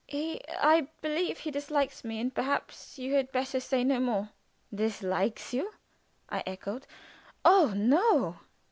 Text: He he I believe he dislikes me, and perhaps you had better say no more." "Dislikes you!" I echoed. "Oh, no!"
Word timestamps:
He 0.07 0.29
he 0.31 0.41
I 0.57 0.87
believe 1.03 1.37
he 1.37 1.51
dislikes 1.51 2.03
me, 2.03 2.19
and 2.19 2.33
perhaps 2.33 2.97
you 2.97 3.13
had 3.13 3.31
better 3.31 3.59
say 3.59 3.83
no 3.83 3.99
more." 3.99 4.29
"Dislikes 4.73 5.53
you!" 5.53 5.73
I 6.27 6.41
echoed. 6.47 6.87
"Oh, 7.45 7.73
no!" 7.75 8.39